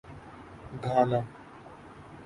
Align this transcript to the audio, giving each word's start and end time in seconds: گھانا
گھانا 0.83 1.19